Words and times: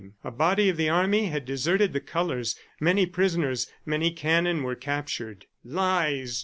A 0.23 0.31
body 0.31 0.67
of 0.69 0.77
the 0.77 0.89
army 0.89 1.27
had 1.27 1.45
deserted 1.45 1.93
the 1.93 1.99
colors; 1.99 2.55
many 2.79 3.05
prisoners, 3.05 3.69
many 3.85 4.09
cannon 4.09 4.63
were 4.63 4.73
captured. 4.73 5.45
"Lies! 5.63 6.39